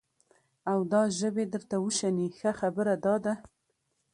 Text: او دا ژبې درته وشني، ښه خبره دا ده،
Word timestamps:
او 0.71 0.79
دا 0.91 1.01
ژبې 1.19 1.45
درته 1.53 1.75
وشني، 1.85 2.27
ښه 2.37 2.51
خبره 2.59 2.93
دا 3.05 3.15
ده، 3.23 3.33